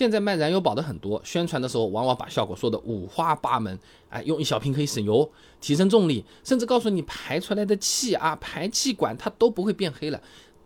[0.00, 5.30] 现在卖燃油宝的很多，宣传的时候往往把效果说的五花八门，哎，用一小瓶可以省油、
[5.60, 10.18] 提升重力，甚至告诉你排出来的气啊、排气管它都不会变黑了。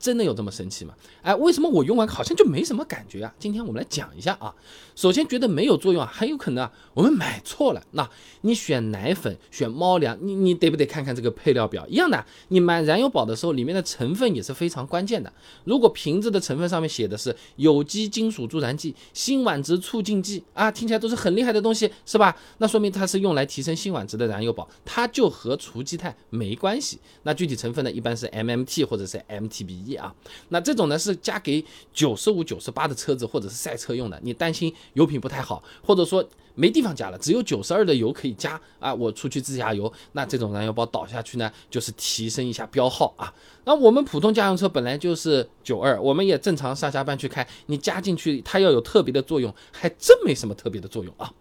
[0.00, 0.94] 真的有这么神奇吗？
[1.20, 3.32] 哎，为什么我用完好像就没什么感觉啊？
[3.38, 4.52] 今天我们来讲一下啊。
[4.96, 7.82] 首先觉得没有作用啊，很有可能啊我们买错了。
[7.92, 8.08] 那
[8.40, 11.86] 你选奶粉、选猫粮，你你得不得看看这个配料表？
[11.86, 15.30] 一样的，你买燃油宝的时候，里面的成分也是非常关键的。
[15.64, 22.34] 如果瓶子的成分上面写的是有机金属助燃剂、辛烷值促进剂啊，听起来都是很厉害的东西，是吧？
[22.58, 26.98] 那说明它是用来提升辛烷值的燃油宝，它就和除积碳没关系。
[27.22, 29.89] 那具体成分呢，一般是 MMT 或者是 MTBE。
[29.94, 30.14] 啊，
[30.48, 43.32] 那这种呢是加给九十五、九十八的车子或者是赛车用的，你担心油品不太好，或者说没地方加了，只有九十二的油可以加啊，我出去自驾游，那这种燃油宝倒下去呢，就是提升一下标号啊。
[43.64, 51.32] 那我们普通家用车本来就是九二，我们也正常上下班去开，你加进去它要有特别的作用，还真没什么特别的作用啊。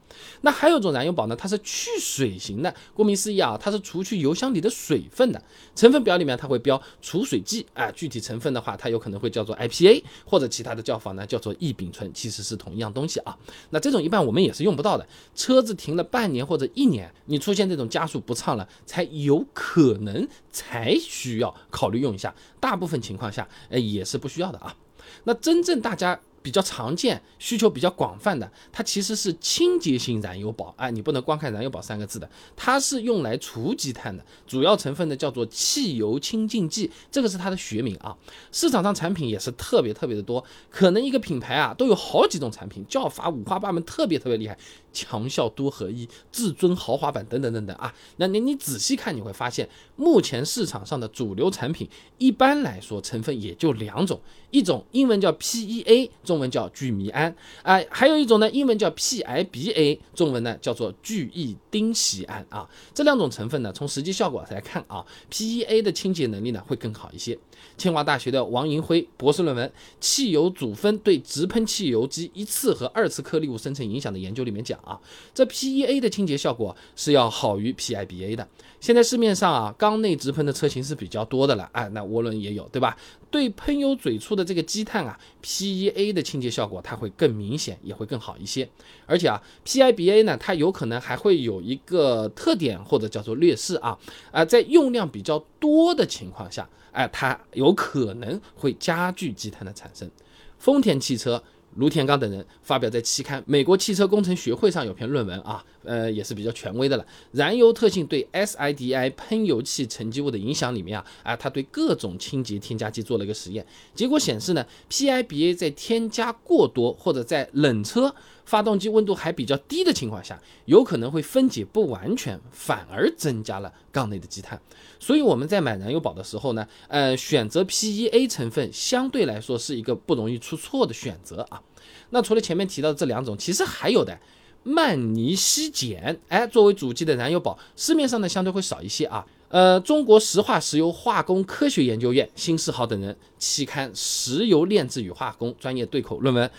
[0.42, 5.42] 那还有一种燃油宝呢，它是去水型的，顾名思义啊，它是除去油箱里的水分的。
[5.76, 13.36] 成分表里面它会标除水剂啊，具体成分的话，它有可能会叫做 IPA 或者其他的叫法呢，叫做异丙醇，其实是同一样东西啊。
[13.70, 22.10] 那这种一般我们也是用不到的，车子停了半年或者一年，你出现这种加速不畅了，才有可能才需要考虑用。
[22.10, 24.76] 一下，大部分情况下，哎，也是不需要的啊。
[25.24, 26.20] 那真正大家。
[26.42, 30.74] 比较常见、需求比较广泛的，它其实是清洁型燃油宝。
[30.78, 38.16] 哎，你不能光看“燃油宝”三个字的，它是用来除积碳的，主要成分呢叫做汽油清净剂，这个是它的学名啊。
[38.54, 44.58] 市场上产品也是特别特别的多，可能一个品牌啊都有好几种产品，叫法五花八门，特别特别厉害。
[44.92, 51.88] 强效多合一、至尊豪华版等等等等啊，那你你仔细看你会发现，目前市场上的主流产品
[52.18, 54.20] 一般来说成分也就两种，
[54.52, 62.70] 一种英文叫 PEA，中文叫聚醚胺啊，还有一种呢英文叫 PIBA，中文呢叫做聚异丁烯胺啊。
[62.94, 67.38] 这两种成分呢，从实际效果来看啊，PEA 的清洁能力呢会更好一些。
[67.78, 69.68] 清华大学的王银辉博士论文
[70.00, 75.00] 《汽油组分对直喷汽油机一次和二次颗粒物生成影响的研究》里面讲啊，
[75.34, 78.48] 这 PEA 的清洁效果是要好于 PIBA 的。
[78.80, 82.96] 现在市面上啊，缸内直喷的车型是比较多的了，哎，那涡轮也有，对吧？
[83.30, 88.68] 对喷油嘴处的这个积碳啊，PEA 的清洁效果它会更明显，也会更好一些。
[89.06, 93.98] 而且啊，PIBA 呢，它有可能还会有一个特点或者叫做劣势啊，
[94.32, 100.10] 啊，在用量比较多的情况下，哎，它有可能会加剧积碳的产生。
[100.58, 101.44] 丰田汽车。
[101.76, 107.06] 卢田刚等人发表在期刊《美国汽车工程学会》上有篇论文啊，呃，也是比较权威的了。
[107.32, 118.14] 燃油特性对 SIDI 喷油器沉积物的影响里面啊，啊，他对各种清洁添加剂做了一个实验，结果显示呢，PIBA 在添加过多或者在冷车。
[118.50, 124.60] 发动机温度还比较低的情况下，有可能会分解不完全，反而增加了缸内的积碳。
[125.00, 131.62] 所以我们在买燃油宝的时候呢，呃，选择 PEA 成分相对来说是一个不容易出错的选择啊。
[132.10, 134.18] 那除了前面提到的这两种，其实还有的
[134.64, 139.24] 曼尼西碱，哎，作为主机的燃油宝，市面上呢相对会少一些啊。
[139.50, 146.50] 呃，中国石化石油化工科学研究院辛世豪等人期刊《石油炼制与化工》专业对口论文。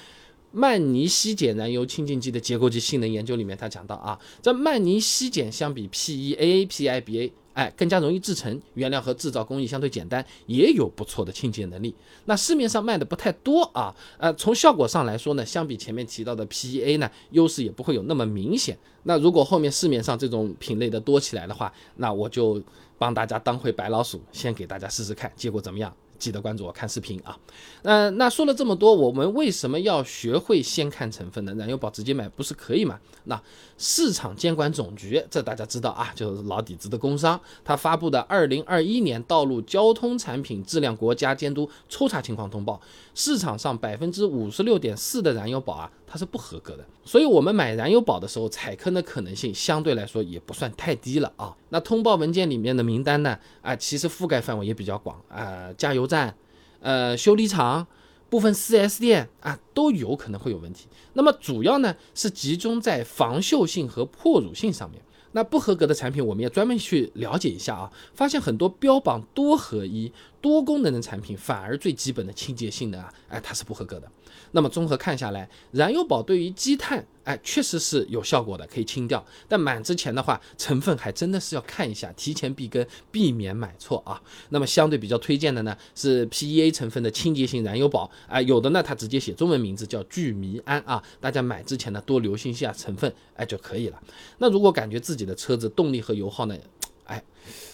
[0.52, 11.94] 曼尼西碱燃油清净剂的结构及性能研究里面，他讲到啊，这曼尼西碱相比 PEA、PIBA，哎，更加容易制成，原料和制造工艺相对简单，也有不错的清洁能力。
[12.24, 18.76] 那市面上卖的不太多啊，呃，从效果上来说呢，相比前面提到的 PEA 呢，优势也不会有那么明显。
[19.04, 22.60] 那如果后面市面上这种品类的多起来的话，那我就
[22.98, 25.94] 帮大家当回白老鼠，先给大家试试看，结果怎么样？
[26.20, 27.36] 记得关注我看视频啊，
[27.82, 31.54] 那那说了这么多，我们为什么要学会先看成分呢？
[31.54, 33.00] 燃油宝直接买不是可以吗？
[33.24, 33.42] 那
[33.78, 42.74] 市场监管总局这大家知道啊，就是老底子的工商，他发布的《二零二一年道路交通产品质量国家监督抽查情况通报》，
[43.14, 46.84] 市场上百分之五十六点四的燃油宝啊，它是不合格的。
[47.04, 51.56] 所以，我们买燃油宝的时候，踩坑的可能性相对来说也不算太低了啊。
[51.68, 53.38] 那通报文件里面的名单呢？
[53.62, 56.34] 啊，其实覆盖范围也比较广啊，加油站、
[56.80, 57.86] 呃修理厂、
[58.28, 60.88] 部分 4S 店啊，都有可能会有问题。
[61.12, 65.00] 那么主要呢是集中在防锈性和破乳性上面。
[65.32, 74.10] 那不合格的产品，我们要专门去了解一下啊，发现很多标榜多合一、多功能的产品，反而最基本的清洁性能啊，哎，它是不合格的。
[74.52, 79.24] 那么综合看下来，燃油宝对于积碳，哎，确实是有效果的，可以清掉。
[79.46, 84.20] 但满之前的话，成分还真的是要看一下，提前避根，避免买错啊。
[84.48, 94.02] 那么相对比较推荐的呢，是 PEA 成分的清洁型燃油宝，啊，有的呢它直接写中文名字叫聚醚胺啊，大家买之前呢多留心一下成分，哎就可以了。
[94.38, 96.56] 那如果感觉自己的车子动力和油耗呢？
[97.04, 97.22] 哎，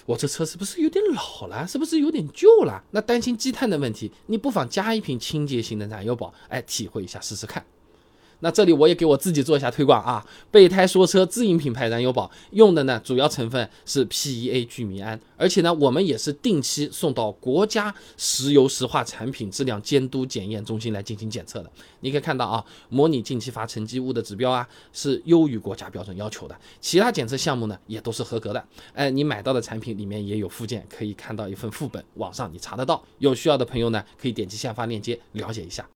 [0.05, 1.67] 我这车是不是有点老了？
[1.67, 2.85] 是不是有点旧了？
[2.91, 7.65] 那担心积碳的问题，你不妨加一瓶清洁型的燃油宝，哎，体会一下试试看。
[8.47, 21.73] 那这里我也给我自己做一下推广啊，备胎说车自营品牌燃油宝用的呢，主要成分是 PEA 聚醚胺，而且呢，我们也是定期送到国家石油石化产品质量监督检验中心来进行检测的。
[21.99, 28.65] 你可以看到啊，模拟进气阀沉积物的指标啊，是优于国家标准要求的，其他检测项目呢也都是合格的。
[28.93, 33.03] 哎，你买到的产品里面也有附件，可以看到一份副本，网上你查得到。
[33.19, 35.89] 有需要的朋友呢，可以点击下方链接了解一下。